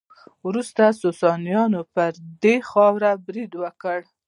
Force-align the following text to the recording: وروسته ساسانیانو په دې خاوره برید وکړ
وروسته 0.47 0.83
ساسانیانو 1.03 1.79
په 1.93 2.03
دې 2.43 2.55
خاوره 2.69 3.11
برید 3.25 3.51
وکړ 3.61 3.99